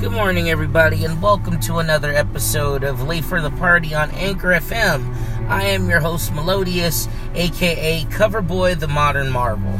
[0.00, 4.48] Good morning, everybody, and welcome to another episode of Late for the Party on Anchor
[4.48, 5.14] FM.
[5.46, 9.78] I am your host, Melodious, aka Coverboy the Modern Marvel.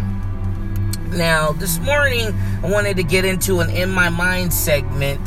[1.17, 5.27] Now, this morning, I wanted to get into an In My Mind segment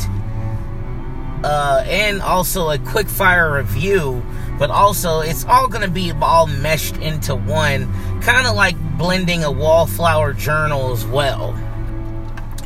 [1.44, 4.24] uh, and also a quick fire review,
[4.60, 7.92] but also it's all going to be all meshed into one,
[8.22, 11.56] kind of like blending a wallflower journal as well.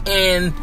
[0.06, 0.54] And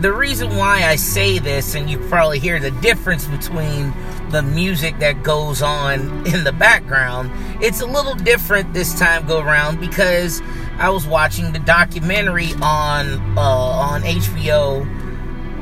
[0.00, 3.92] the reason why I say this, and you probably hear the difference between
[4.30, 7.30] the music that goes on in the background,
[7.62, 10.42] it's a little different this time go around because
[10.78, 14.84] I was watching the documentary on uh, on HBO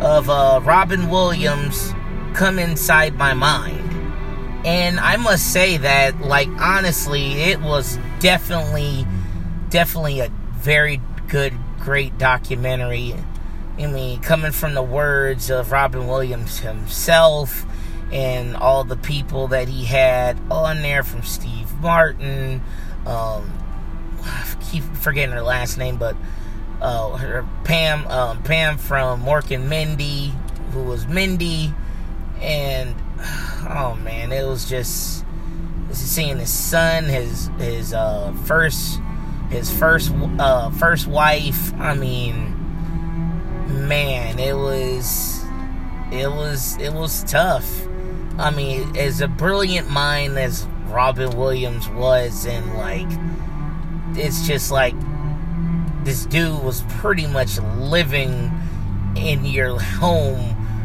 [0.00, 1.92] of uh, Robin Williams,
[2.32, 3.90] "Come Inside My Mind,"
[4.64, 9.06] and I must say that, like honestly, it was definitely,
[9.68, 13.14] definitely a very good, great documentary
[13.82, 17.66] I mean, coming from the words of Robin Williams himself
[18.12, 22.62] and all the people that he had on there from Steve Martin,
[23.06, 23.52] um,
[24.22, 26.14] I keep forgetting her last name, but
[26.80, 30.32] uh, her Pam, um, Pam from Mork and Mindy,
[30.72, 31.74] who was Mindy,
[32.40, 32.94] and
[33.68, 35.24] oh man, it was just
[35.90, 39.00] seeing his son, his his uh, first
[39.50, 41.74] his first uh, first wife.
[41.74, 42.51] I mean
[43.68, 45.42] man, it was
[46.10, 47.86] it was it was tough.
[48.38, 53.08] I mean, as a brilliant mind as Robin Williams was, and like,
[54.16, 54.94] it's just like
[56.04, 58.50] this dude was pretty much living
[59.16, 60.40] in your home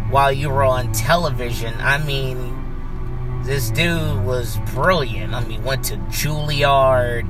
[0.09, 1.73] while you were on television.
[1.79, 5.33] I mean, this dude was brilliant.
[5.33, 7.25] I mean, went to Juilliard,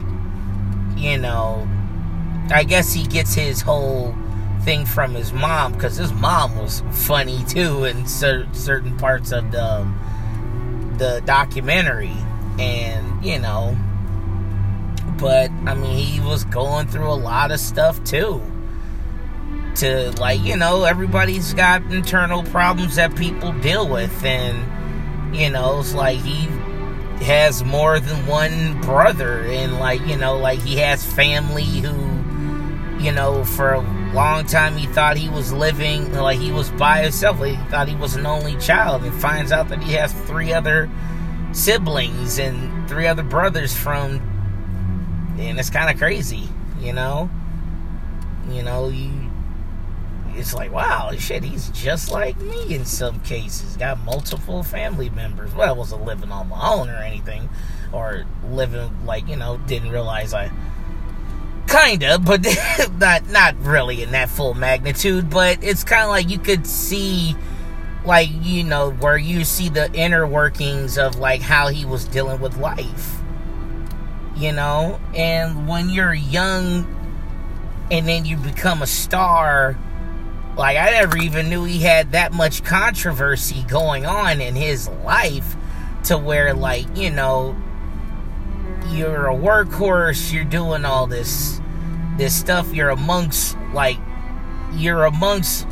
[1.00, 1.68] you know.
[2.50, 4.16] I guess he gets his whole
[4.86, 9.64] from his mom because his mom was funny too in cer- certain parts of the
[9.64, 12.16] um, the documentary,
[12.60, 13.78] and you know,
[15.18, 18.42] but I mean, he was going through a lot of stuff too.
[19.76, 25.80] To like, you know, everybody's got internal problems that people deal with, and you know,
[25.80, 26.48] it's like he
[27.24, 33.14] has more than one brother, and like, you know, like he has family who, you
[33.14, 33.82] know, for
[34.14, 37.44] long time he thought he was living like he was by himself.
[37.44, 40.90] He thought he was an only child and finds out that he has three other
[41.52, 44.22] siblings and three other brothers from
[45.40, 47.30] and it's kind of crazy, you know?
[48.50, 49.28] You know, you
[50.38, 53.76] it's like, wow, shit, he's just like me in some cases.
[53.76, 55.54] Got multiple family members.
[55.54, 57.50] Well, I wasn't living on my own or anything,
[57.92, 60.52] or living like, you know, didn't realize I
[61.68, 62.46] Kinda, but
[62.98, 65.30] not not really in that full magnitude.
[65.30, 67.36] But it's kind of like you could see,
[68.06, 72.40] like you know, where you see the inner workings of like how he was dealing
[72.40, 73.20] with life.
[74.36, 76.86] You know, and when you're young,
[77.92, 79.78] and then you become a star.
[80.56, 85.56] Like I never even knew he had that much controversy going on in his life,
[86.06, 87.56] to where like you know
[88.90, 91.62] you're a workhorse, you're doing all this
[92.18, 93.98] this stuff, you're amongst like
[94.74, 95.68] you're amongst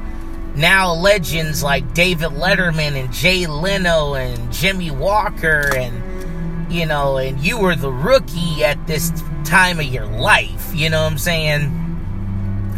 [0.56, 7.40] now legends like David Letterman and Jay Leno and Jimmie Walker and you know, and
[7.40, 9.12] you were the rookie at this
[9.44, 11.62] time of your life, you know what I'm saying?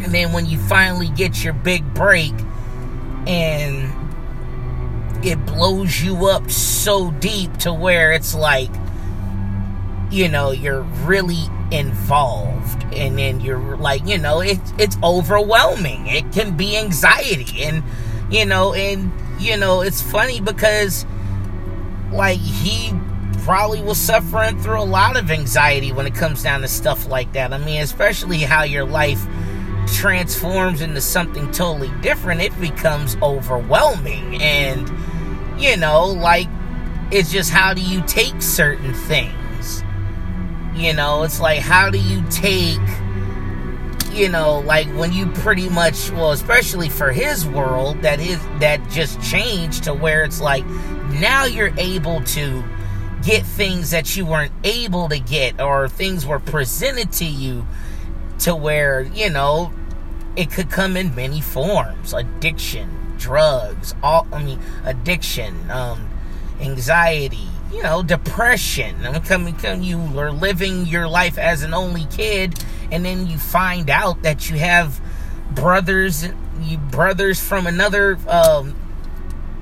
[0.04, 2.34] And then when you finally get your big break
[3.26, 3.94] and
[5.26, 8.70] it blows you up so deep to where it's like
[10.10, 16.08] you know, you're really involved and then you're like, you know, it, it's overwhelming.
[16.08, 17.84] It can be anxiety and,
[18.30, 21.06] you know, and, you know, it's funny because,
[22.12, 22.94] like, he
[23.40, 27.32] probably was suffering through a lot of anxiety when it comes down to stuff like
[27.34, 27.54] that.
[27.54, 29.26] I mean, especially how your life
[29.88, 34.42] transforms into something totally different, it becomes overwhelming.
[34.42, 34.92] And,
[35.60, 36.48] you know, like,
[37.12, 39.37] it's just how do you take certain things?
[40.78, 42.80] You know, it's like, how do you take,
[44.12, 48.88] you know, like when you pretty much, well, especially for his world, that is, that
[48.90, 50.64] just changed to where it's like,
[51.20, 52.64] now you're able to
[53.24, 57.66] get things that you weren't able to get, or things were presented to you
[58.40, 59.74] to where, you know,
[60.36, 62.14] it could come in many forms.
[62.14, 66.08] Addiction, drugs, all, I mean, addiction, um,
[66.62, 68.96] anxiety, you know, depression.
[69.26, 72.56] Come, come, you are living your life as an only kid,
[72.92, 75.02] and then you find out that you have
[75.52, 76.28] brothers,
[76.62, 78.76] you brothers from another um,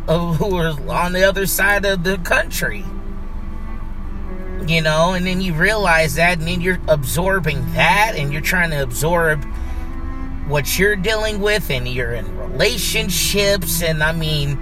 [0.07, 2.85] who are on the other side of the country.
[4.67, 8.71] You know, and then you realize that, and then you're absorbing that, and you're trying
[8.71, 9.43] to absorb
[10.47, 14.57] what you're dealing with, and you're in relationships, and I mean,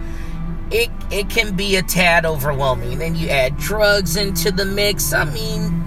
[0.74, 2.94] it it can be a tad overwhelming.
[2.94, 5.14] And then you add drugs into the mix.
[5.14, 5.84] I mean,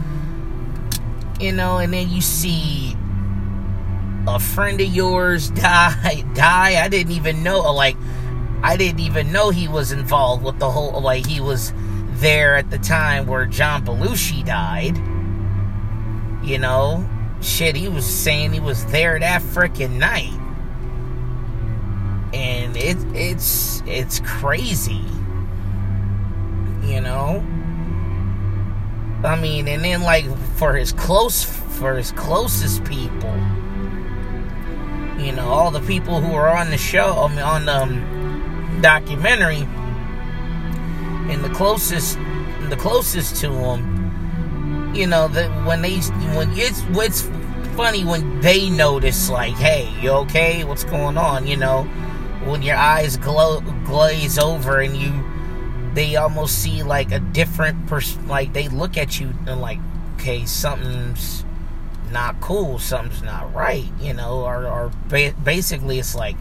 [1.41, 2.97] you know, and then you see
[4.29, 6.83] a friend of yours die die.
[6.83, 7.97] I didn't even know like
[8.63, 11.73] I didn't even know he was involved with the whole like he was
[12.21, 14.97] there at the time where John Belushi died.
[16.47, 17.09] You know,
[17.43, 20.46] shit, he was saying he was there that freaking night.
[22.77, 25.05] It it's it's crazy.
[26.83, 27.45] You know?
[29.25, 30.25] I mean, and then like
[30.57, 33.35] for his close for his closest people,
[35.19, 38.79] you know, all the people who are on the show, I mean, on the um,
[38.81, 39.67] documentary,
[41.33, 42.19] and the closest,
[42.69, 45.99] the closest to him, you know, that when they,
[46.37, 47.23] when it's, what's
[47.77, 50.65] funny when they notice, like, hey, you okay?
[50.65, 51.47] What's going on?
[51.47, 51.89] You know,
[52.45, 55.25] when your eyes glow, glaze over and you,
[55.95, 59.79] they almost see like a different person, like they look at you and like,
[60.15, 61.45] okay, something's
[62.11, 66.37] not cool, something's not right, you know, or, or ba- basically it's like,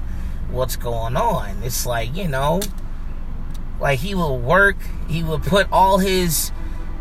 [0.50, 1.64] what's going on?
[1.64, 2.62] It's like, you know,
[3.80, 4.78] like he will work,
[5.08, 6.52] he will put all his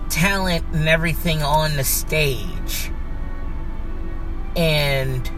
[0.08, 2.91] talent and everything on the stage.
[4.56, 5.29] And,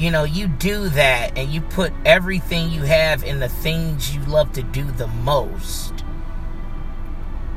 [0.00, 4.22] you know, you do that and you put everything you have in the things you
[4.22, 5.92] love to do the most.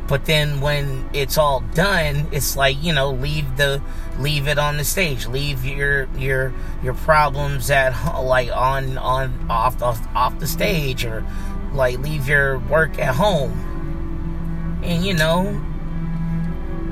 [0.09, 3.81] But then when it's all done it's like you know leave the
[4.19, 5.25] leave it on the stage.
[5.25, 6.53] Leave your your
[6.83, 11.25] your problems at like on on off the off the stage or
[11.71, 14.81] like leave your work at home.
[14.83, 15.63] And you know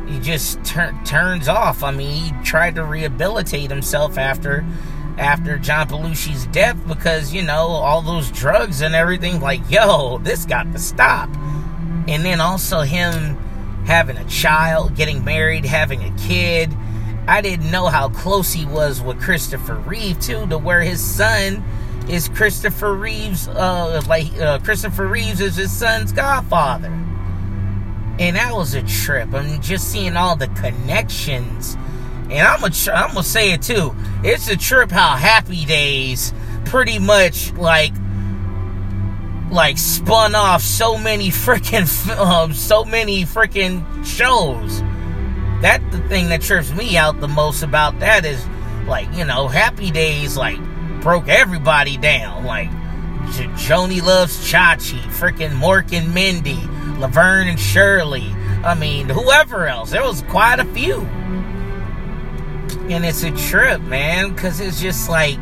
[0.07, 1.83] he just tur- turns off.
[1.83, 4.65] I mean he tried to rehabilitate himself after
[5.17, 10.45] after John Belushi's death because you know all those drugs and everything like yo this
[10.45, 11.29] got to stop
[12.07, 13.37] and then also him
[13.85, 16.75] having a child, getting married, having a kid.
[17.27, 21.63] I didn't know how close he was with Christopher Reeve too, to where his son
[22.09, 23.47] is Christopher Reeves.
[23.47, 26.87] Uh, like uh, Christopher Reeves is his son's godfather,
[28.19, 29.33] and that was a trip.
[29.33, 31.77] I mean, just seeing all the connections.
[32.31, 33.93] And I'm gonna I'm gonna say it too.
[34.23, 36.33] It's a trip how Happy Days
[36.63, 37.91] pretty much like
[39.51, 41.85] like spun off so many freaking
[42.17, 44.81] um, so many freaking shows.
[45.61, 48.47] That the thing that trips me out the most about that is
[48.87, 50.57] like you know Happy Days like
[51.01, 52.69] broke everybody down like
[53.33, 56.59] J- Joanie loves Chachi, freaking Mork and Mindy,
[56.97, 58.33] Laverne and Shirley.
[58.63, 59.91] I mean whoever else.
[59.91, 61.01] There was quite a few.
[62.89, 65.39] And it's a trip, man, because it's just like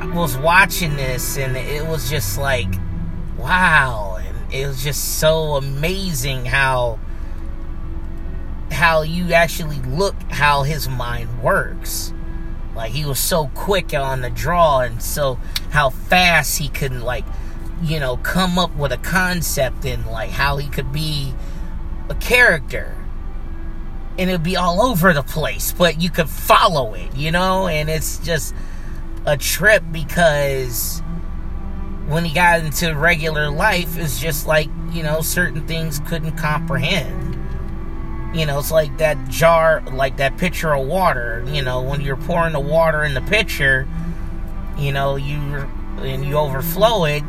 [0.00, 2.72] I was watching this and it was just like
[3.36, 6.98] wow and it was just so amazing how
[8.70, 12.12] how you actually look how his mind works.
[12.74, 15.38] Like he was so quick on the draw and so
[15.70, 17.24] how fast he could like
[17.82, 21.34] you know come up with a concept and like how he could be
[22.08, 22.96] a character
[24.18, 27.88] and it'd be all over the place but you could follow it you know and
[27.88, 28.54] it's just
[29.26, 31.02] a trip because
[32.06, 37.34] when he got into regular life it's just like, you know, certain things couldn't comprehend.
[38.34, 41.44] You know, it's like that jar, like that pitcher of water.
[41.46, 43.88] You know, when you're pouring the water in the pitcher,
[44.78, 45.36] you know, you
[45.98, 47.22] and you overflow it,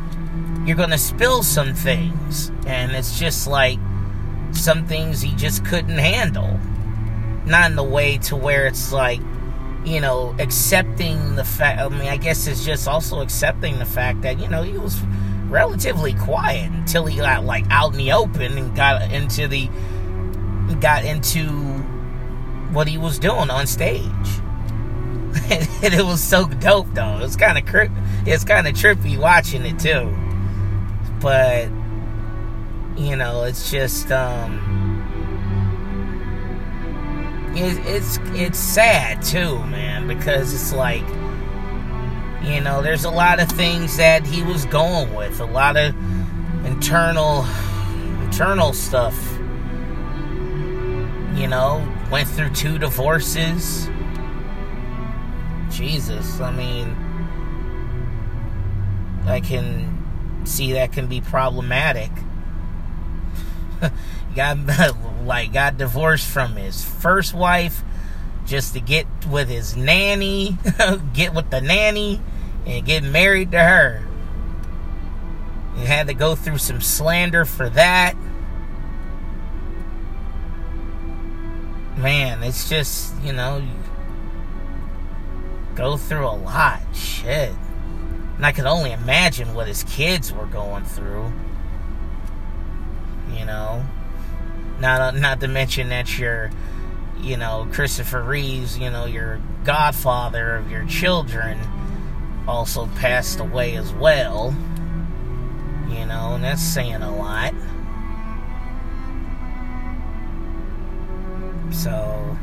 [0.65, 2.51] you're to spill some things.
[2.65, 3.79] And it's just like
[4.51, 6.59] some things he just couldn't handle.
[7.47, 9.21] Not in the way to where it's like,
[9.85, 11.79] you know, accepting the fact.
[11.79, 14.99] I mean, I guess it's just also accepting the fact that you know he was
[15.49, 19.69] relatively quiet until he got like out in the open and got into the
[20.81, 21.47] got into
[22.73, 24.03] what he was doing on stage.
[25.49, 27.19] and it was so dope though.
[27.21, 27.91] It's kind of cri-
[28.25, 30.15] it's kind of trippy watching it too.
[31.21, 31.69] But
[32.97, 34.66] you know, it's just um
[37.57, 41.05] it, it's it's sad too, man, because it's like
[42.43, 45.93] you know, there's a lot of things that he was going with, a lot of
[46.65, 47.45] internal
[48.23, 49.15] internal stuff.
[51.35, 53.89] You know, went through two divorces.
[55.69, 56.95] Jesus, I mean,
[59.25, 62.11] I can see that can be problematic.
[64.35, 64.57] got
[65.25, 67.83] like got divorced from his first wife
[68.45, 70.57] just to get with his nanny,
[71.13, 72.21] get with the nanny,
[72.65, 74.07] and get married to her.
[75.75, 78.15] He had to go through some slander for that.
[81.97, 83.69] Man, it's just, you know, you
[85.75, 86.81] go through a lot.
[86.95, 87.53] Shit.
[88.37, 91.31] And I could only imagine what his kids were going through.
[93.33, 93.85] You know?
[94.79, 96.51] Not, uh, not to mention that you're
[97.21, 101.59] you know, Christopher Reeves, you know, your godfather of your children,
[102.47, 104.55] also passed away as well.
[105.89, 107.53] You know, and that's saying a lot.
[111.71, 112.37] So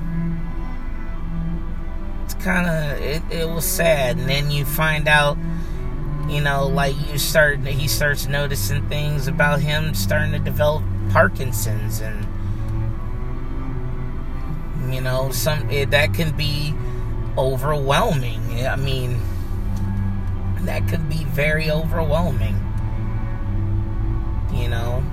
[2.25, 5.39] it's kind of it, it was sad, and then you find out,
[6.29, 10.83] you know, like you start he starts noticing things about him starting to develop
[11.15, 12.27] Parkinson's and
[14.93, 16.75] you know, some it, that can be
[17.39, 18.67] overwhelming.
[18.67, 19.21] I mean,
[20.63, 22.57] that could be very overwhelming.
[24.53, 25.05] You know,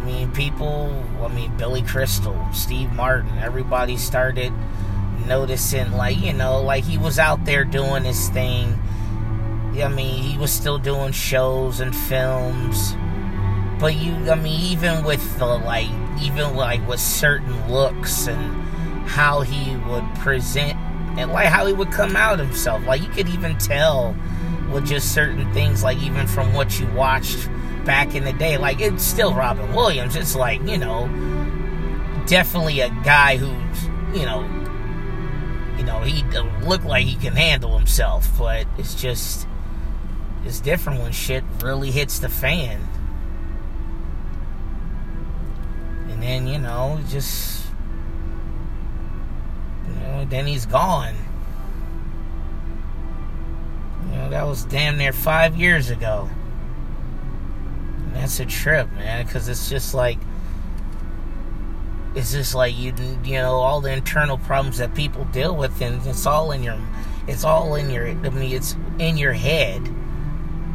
[0.00, 1.04] I mean, people.
[1.20, 4.50] I mean, Billy Crystal, Steve Martin, everybody started
[5.26, 8.78] noticing, like you know, like he was out there doing his thing.
[9.74, 12.94] I mean, he was still doing shows and films
[13.82, 15.90] but you, I mean, even with the like,
[16.22, 18.62] even like with certain looks and
[19.08, 20.76] how he would present
[21.18, 24.14] and like how he would come out himself, like you could even tell
[24.72, 27.48] with just certain things, like even from what you watched
[27.84, 30.14] back in the day, like it's still Robin Williams.
[30.14, 31.08] It's like you know,
[32.28, 33.84] definitely a guy who's
[34.16, 34.42] you know,
[35.76, 36.22] you know, he
[36.64, 39.48] look like he can handle himself, but it's just
[40.44, 42.88] it's different when shit really hits the fan.
[46.22, 47.66] And you know, just
[49.88, 51.14] you know, then he's gone.
[54.06, 56.30] You know, that was damn near five years ago.
[58.06, 60.18] And that's a trip, man, because it's just like
[62.14, 62.92] it's just like you
[63.24, 66.78] you know all the internal problems that people deal with and it's all in your
[67.26, 69.82] it's all in your I mean it's in your head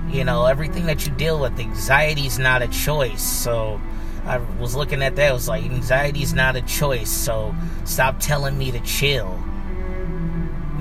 [0.10, 3.80] you know everything that you deal with anxiety is not a choice so
[4.27, 5.29] I was looking at that.
[5.29, 7.10] It was like anxiety is not a choice.
[7.10, 7.55] So
[7.86, 9.41] stop telling me to chill.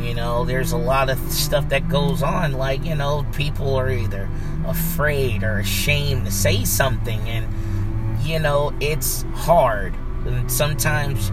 [0.01, 2.53] You know, there's a lot of stuff that goes on.
[2.53, 4.29] Like you know, people are either
[4.67, 9.95] afraid or ashamed to say something, and you know, it's hard.
[10.27, 11.31] And sometimes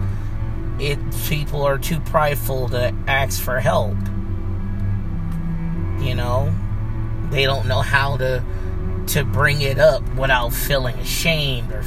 [0.78, 3.96] it people are too prideful to ask for help.
[6.00, 6.54] You know,
[7.30, 8.44] they don't know how to
[9.08, 11.84] to bring it up without feeling ashamed or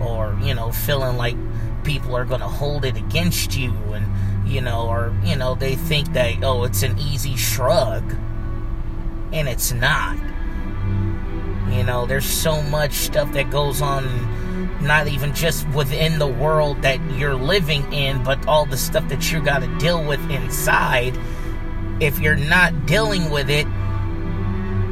[0.00, 1.36] or you know feeling like
[1.84, 5.74] people are going to hold it against you and you know or you know they
[5.74, 8.14] think that oh it's an easy shrug.
[9.30, 10.16] And it's not.
[11.70, 14.36] You know there's so much stuff that goes on
[14.80, 19.30] not even just within the world that you're living in but all the stuff that
[19.30, 21.18] you got to deal with inside.
[22.00, 23.66] If you're not dealing with it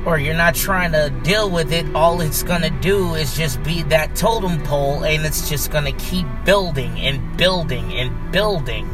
[0.06, 3.82] or you're not trying to deal with it, all it's gonna do is just be
[3.82, 8.88] that totem pole and it's just gonna keep building and building and building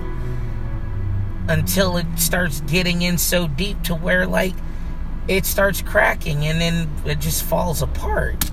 [1.49, 4.55] until it starts getting in so deep to where, like,
[5.29, 8.51] it starts cracking and then it just falls apart.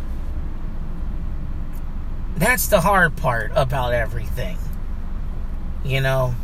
[2.35, 4.57] That's the hard part about everything.
[5.85, 6.35] You know?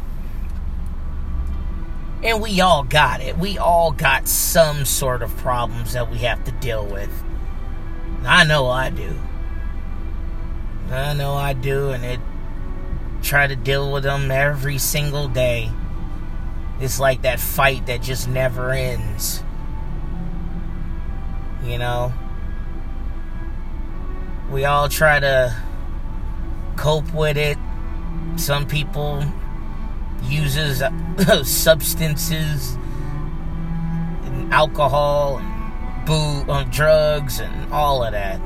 [2.23, 3.37] And we all got it.
[3.37, 7.11] We all got some sort of problems that we have to deal with.
[8.25, 9.15] I know I do.
[10.89, 12.19] I know I do, and it
[13.21, 15.71] try to deal with them every single day.
[16.79, 19.43] It's like that fight that just never ends.
[21.63, 22.13] You know?
[24.51, 25.55] We all try to
[26.75, 27.57] cope with it.
[28.35, 29.23] Some people
[30.23, 32.75] uses uh, substances
[34.25, 35.55] and alcohol and
[36.05, 38.39] boo um, drugs and all of that.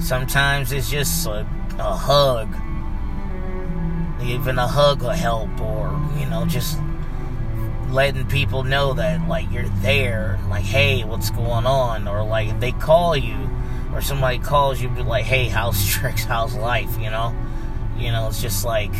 [0.00, 1.46] Sometimes it's just a,
[1.78, 2.48] a hug.
[4.22, 5.88] Even a hug will help, or
[6.18, 6.78] you know, just
[7.90, 12.60] letting people know that like you're there, like hey, what's going on, or like if
[12.60, 13.48] they call you,
[13.94, 17.34] or somebody calls you, be like hey, how's tricks, how's life, you know,
[17.96, 18.92] you know, it's just like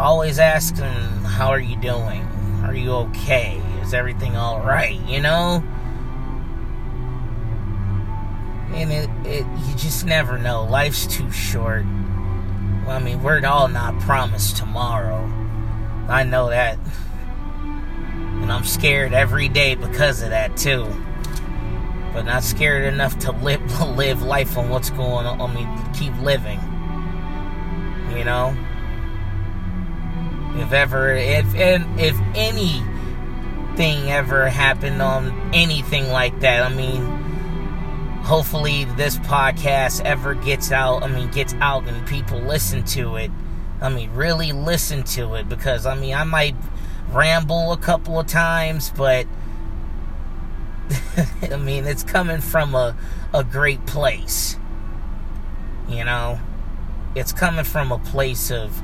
[0.00, 0.84] always asking,
[1.24, 2.22] How are you doing?
[2.64, 3.60] Are you okay?
[3.82, 4.98] Is everything all right?
[5.00, 5.62] You know.
[8.72, 10.64] And it, it, you just never know.
[10.64, 11.84] Life's too short.
[11.84, 15.24] Well, I mean, we're all not promised tomorrow.
[16.08, 16.78] I know that.
[17.62, 20.84] And I'm scared every day because of that, too.
[22.12, 25.40] But not scared enough to live, live life on what's going on.
[25.40, 26.60] I mean, keep living.
[28.16, 28.56] You know?
[30.56, 37.04] If ever, if, and if anything ever happened on anything like that, I mean,
[38.22, 41.02] hopefully this podcast ever gets out.
[41.02, 43.30] I mean, gets out and people listen to it.
[43.80, 46.56] I mean, really listen to it because I mean, I might
[47.10, 49.26] ramble a couple of times, but
[51.50, 52.96] I mean, it's coming from a
[53.32, 54.56] a great place.
[55.88, 56.40] You know,
[57.14, 58.82] it's coming from a place of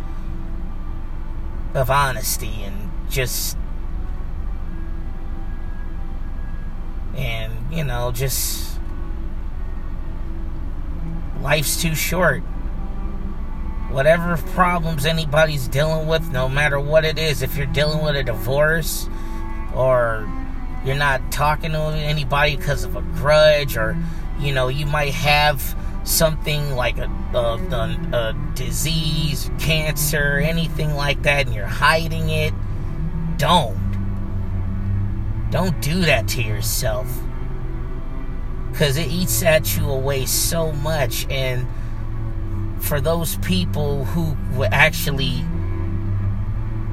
[1.76, 3.56] of honesty and just
[7.14, 8.78] and you know, just
[11.40, 12.42] Life's too short.
[13.90, 18.22] Whatever problems anybody's dealing with, no matter what it is, if you're dealing with a
[18.22, 19.08] divorce
[19.74, 20.28] or
[20.84, 23.96] you're not talking to anybody because of a grudge or
[24.38, 27.56] you know you might have something like a, a,
[28.12, 32.54] a, disease cancer anything like that and you're hiding it
[33.36, 33.76] don't.
[35.50, 37.08] Don't do that to yourself.
[38.70, 41.66] Because it eats at you away so much and
[42.82, 45.44] for those people who would actually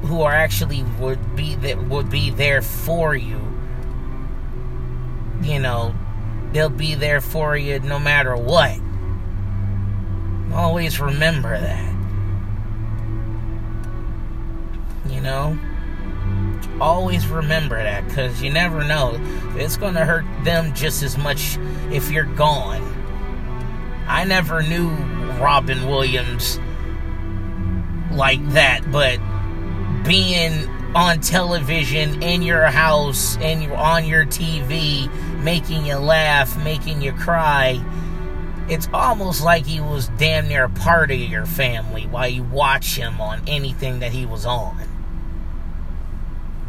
[0.06, 3.40] who are actually would be that would be there for you
[5.42, 5.94] you know
[6.52, 8.78] they'll be there for you no matter what
[10.54, 11.92] always remember that
[15.08, 15.58] you know
[16.80, 19.18] always remember that because you never know.
[19.56, 21.58] It's going to hurt them just as much
[21.90, 22.82] if you're gone.
[24.06, 24.90] I never knew
[25.40, 26.58] Robin Williams
[28.10, 29.18] like that, but
[30.04, 35.10] being on television in your house and on your TV
[35.42, 37.82] making you laugh, making you cry.
[38.68, 42.96] It's almost like he was damn near a part of your family while you watch
[42.96, 44.88] him on anything that he was on.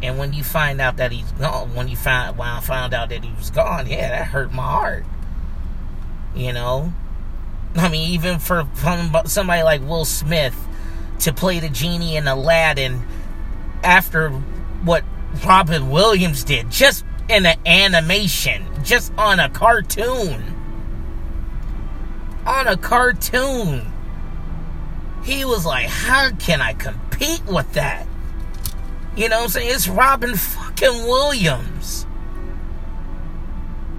[0.02, 3.08] And when you find out that he's gone, when you find when I found out
[3.08, 5.06] that he was gone, yeah, that hurt my heart.
[6.34, 6.92] You know,
[7.76, 8.68] I mean, even for
[9.24, 10.54] somebody like Will Smith
[11.20, 13.02] to play the genie in Aladdin
[13.82, 15.02] after what
[15.46, 20.55] Robin Williams did, just in an animation, just on a cartoon,
[22.46, 23.92] on a cartoon.
[25.24, 28.06] He was like, "How can I compete with that?"
[29.16, 29.70] You know what I'm saying?
[29.74, 32.06] It's Robin fucking Williams.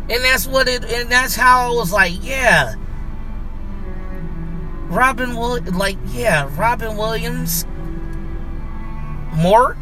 [0.10, 2.76] And that's what it and that's how I was like, yeah.
[4.90, 7.66] Robin Will like, yeah, Robin Williams,
[9.32, 9.78] Mork,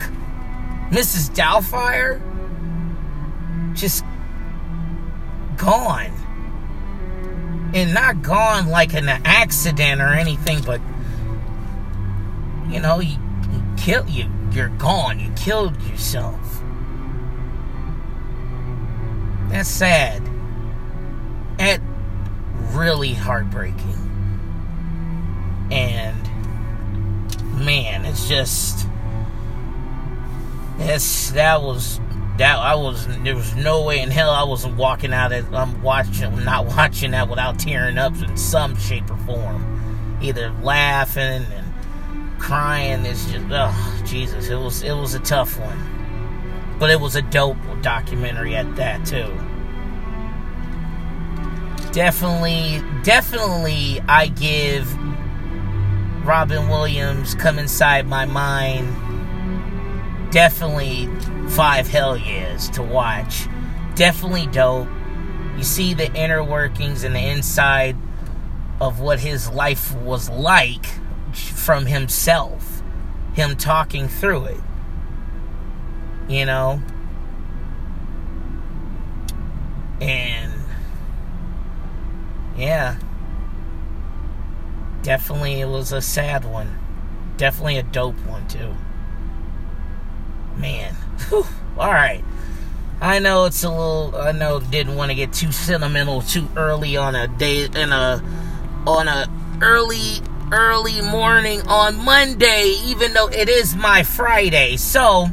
[0.90, 1.30] Mrs.
[1.36, 2.20] Doubtfire,
[3.76, 4.04] just
[5.58, 6.12] gone.
[7.76, 10.82] And not gone like an accident or anything, but
[12.70, 13.18] you know, you,
[13.52, 15.20] you kill you you're gone.
[15.20, 16.62] You killed yourself.
[19.50, 20.24] That's sad.
[21.60, 21.82] And
[22.72, 23.78] really heartbreaking.
[25.72, 26.24] And
[27.66, 28.88] man, it's just
[30.78, 32.00] it's that was
[32.38, 35.82] that I was there was no way in hell I wasn't walking out of I'm
[35.82, 40.20] watching not watching that without tearing up in some shape or form.
[40.22, 46.76] Either laughing and crying it's just oh Jesus, it was it was a tough one.
[46.78, 49.34] But it was a dope documentary at that too.
[51.94, 54.94] Definitely definitely I give
[56.26, 58.94] Robin Williams come inside my mind
[60.32, 61.08] definitely
[61.56, 63.48] five hell yeahs to watch.
[63.96, 64.90] Definitely dope.
[65.56, 67.96] You see the inner workings and the inside
[68.82, 70.86] of what his life was like
[71.34, 72.84] from himself,
[73.36, 74.60] him talking through it.
[76.28, 76.82] You know?
[80.02, 80.52] And
[82.58, 82.98] yeah.
[85.04, 86.78] Definitely it was a sad one.
[87.38, 88.76] Definitely a dope one too.
[90.58, 90.98] Man.
[91.30, 91.46] Whew.
[91.78, 92.24] All right.
[93.02, 96.98] I know it's a little I know didn't want to get too sentimental too early
[96.98, 98.24] on a day in a
[98.88, 99.28] on a
[99.62, 104.78] early early morning on Monday, even though it is my Friday.
[104.78, 105.28] So,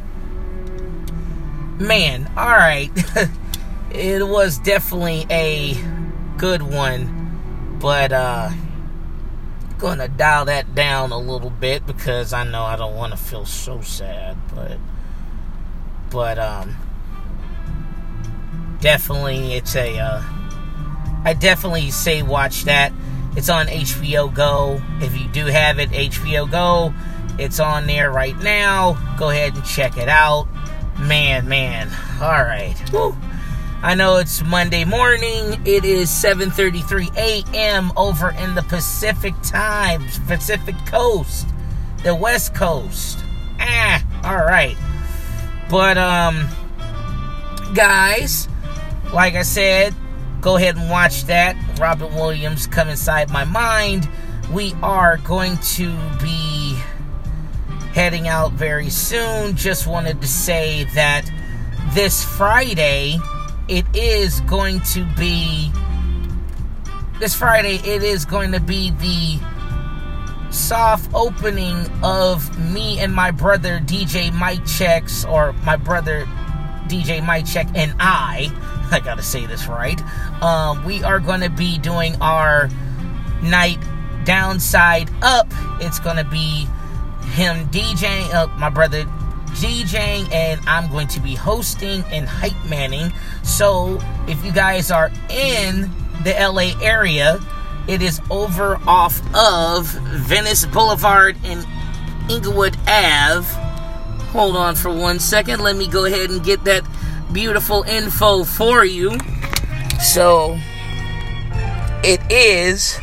[1.78, 2.90] man, all right.
[3.90, 5.76] it was definitely a
[6.36, 8.50] good one, but uh
[9.78, 13.44] gonna dial that down a little bit because I know I don't want to feel
[13.44, 14.78] so sad, but
[16.12, 16.76] but um
[18.80, 20.22] definitely it's a uh
[21.24, 22.92] I definitely say watch that.
[23.36, 24.82] It's on HBO Go.
[25.00, 26.92] If you do have it, HBO Go,
[27.38, 28.98] it's on there right now.
[29.18, 30.48] Go ahead and check it out.
[30.98, 31.90] Man, man.
[32.20, 32.74] All right.
[32.92, 33.16] Woo.
[33.82, 35.60] I know it's Monday morning.
[35.64, 37.92] It is 7:33 a.m.
[37.96, 41.48] over in the Pacific time, Pacific Coast,
[42.04, 43.18] the West Coast.
[43.58, 44.76] Ah, all right.
[45.72, 46.48] But um
[47.74, 48.46] guys,
[49.14, 49.94] like I said,
[50.42, 51.56] go ahead and watch that.
[51.80, 54.06] Robin Williams come inside my mind.
[54.52, 56.78] We are going to be
[57.94, 59.56] heading out very soon.
[59.56, 61.22] Just wanted to say that
[61.94, 63.16] this Friday
[63.66, 65.72] it is going to be
[67.18, 69.40] this Friday it is going to be the
[70.52, 76.26] soft opening of me and my brother DJ Mike Checks or my brother
[76.86, 78.50] DJ Mike Check and I
[78.92, 80.00] I gotta say this right.
[80.42, 82.68] Um, we are gonna be doing our
[83.42, 83.78] night
[84.24, 85.46] downside up.
[85.80, 86.66] It's gonna be
[87.32, 89.04] him DJing, uh, my brother
[89.54, 93.12] DJing, and I'm going to be hosting and hype manning.
[93.42, 95.90] So if you guys are in
[96.24, 97.40] the LA area,
[97.88, 101.66] it is over off of Venice Boulevard and
[102.30, 103.48] Inglewood Ave.
[104.30, 105.60] Hold on for one second.
[105.60, 106.84] Let me go ahead and get that
[107.32, 109.18] beautiful info for you.
[110.00, 110.58] So
[112.04, 113.00] it is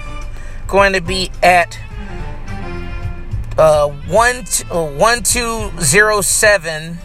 [0.67, 1.77] going to be at
[3.57, 6.97] uh, one, uh, 1207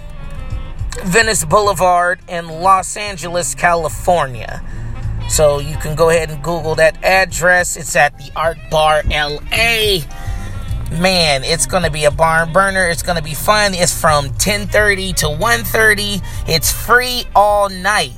[1.02, 4.62] Venice Boulevard in Los Angeles, California.
[5.28, 7.76] So you can go ahead and Google that address.
[7.76, 10.00] It's at the Art Bar LA.
[10.92, 12.88] Man, it's gonna be a barn burner.
[12.88, 13.74] It's gonna be fun.
[13.74, 16.22] It's from 10:30 to 1:30.
[16.46, 18.12] It's free all night,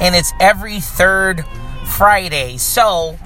[0.00, 1.44] and it's every third
[1.84, 2.56] Friday.
[2.56, 3.16] So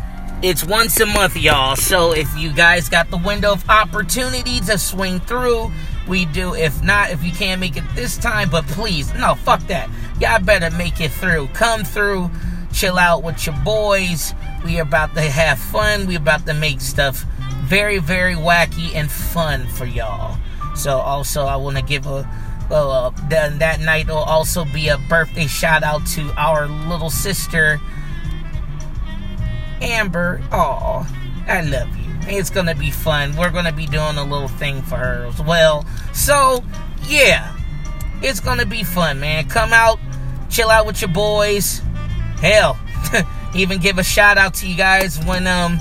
[0.43, 1.77] it's once a month, y'all.
[1.77, 5.73] So if you guys got the window of opportunity to swing through,
[6.07, 6.55] we do.
[6.55, 9.89] If not, if you can't make it this time, but please, no, fuck that.
[10.21, 11.47] Y'all better make it through.
[11.55, 12.31] Come through,
[12.73, 14.35] chill out with your boys.
[14.65, 16.07] We are about to have fun.
[16.07, 17.25] We about to make stuff
[17.65, 20.39] very, very wacky and fun for y'all.
[20.75, 22.29] So also, I want to give a
[22.71, 27.11] well, uh, that, that night will also be a birthday shout out to our little
[27.11, 27.81] sister
[29.83, 31.07] Amber, oh,
[31.49, 32.13] I love you.
[32.29, 33.37] It's gonna be fun.
[33.37, 35.85] We're gonna be doing a little thing for her as well.
[36.13, 36.63] So,
[37.09, 37.57] yeah,
[38.23, 39.49] it's gonna be fun, man.
[39.49, 39.99] Come out,
[40.49, 41.83] chill out with your boys.
[42.43, 42.77] Hell,
[43.55, 45.79] even give a shout out to you guys when um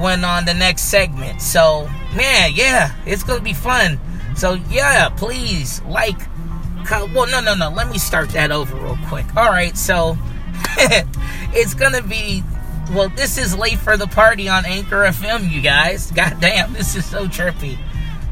[0.00, 1.42] when on the next segment.
[1.42, 4.00] So, man, yeah, it's gonna be fun.
[4.34, 6.18] So, yeah, please like.
[6.90, 7.70] Well, no, no, no.
[7.70, 9.36] Let me start that over real quick.
[9.36, 10.16] All right, so
[11.54, 12.42] it's gonna be
[12.92, 16.10] well, this is late for the party on Anchor FM, you guys.
[16.14, 17.78] God damn, this is so trippy.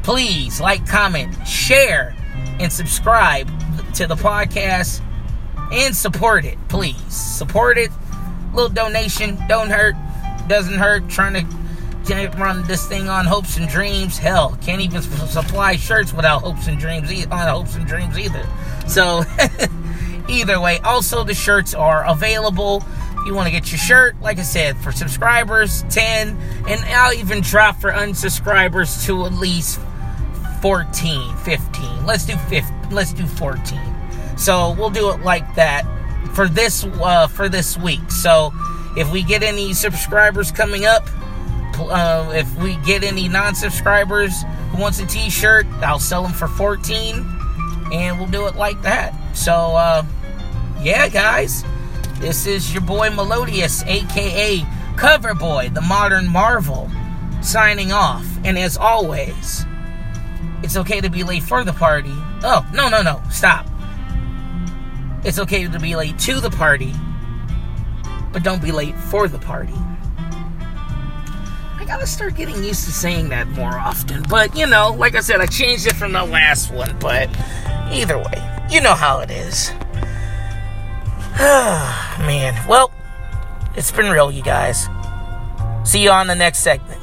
[0.03, 2.15] Please like, comment, share,
[2.59, 3.47] and subscribe
[3.93, 5.01] to the podcast
[5.71, 7.13] and support it, please.
[7.13, 7.91] Support it.
[8.53, 9.95] Little donation, don't hurt,
[10.47, 11.09] doesn't hurt.
[11.09, 11.47] Trying
[12.05, 14.17] to run this thing on hopes and dreams.
[14.17, 18.45] Hell, can't even supply shirts without hopes and dreams on hopes and dreams either.
[18.87, 19.23] So,
[20.29, 22.83] either way, also the shirts are available
[23.25, 27.41] you want to get your shirt, like I said, for subscribers, 10, and I'll even
[27.41, 29.79] drop for unsubscribers to at least
[30.61, 32.05] 14, 15.
[32.05, 33.90] Let's do 15, let's do 14.
[34.41, 35.85] So we'll do it like that
[36.33, 38.09] for this uh, for this week.
[38.09, 38.51] So
[38.97, 41.07] if we get any subscribers coming up,
[41.77, 44.33] uh, if we get any non-subscribers
[44.71, 47.23] who wants a T-shirt, I'll sell them for 14,
[47.93, 49.13] and we'll do it like that.
[49.35, 50.03] So uh,
[50.81, 51.63] yeah, guys.
[52.19, 56.89] This is your boy Melodious, aka Cover Boy, the modern Marvel,
[57.41, 58.25] signing off.
[58.43, 59.65] And as always,
[60.63, 62.13] it's okay to be late for the party.
[62.43, 63.70] Oh, no, no, no, stop.
[65.23, 66.93] It's okay to be late to the party,
[68.33, 69.73] but don't be late for the party.
[71.77, 74.23] I gotta start getting used to saying that more often.
[74.29, 77.29] But, you know, like I said, I changed it from the last one, but
[77.91, 79.71] either way, you know how it is.
[81.39, 82.91] Man, well,
[83.75, 84.87] it's been real, you guys.
[85.83, 87.00] See you on the next segment.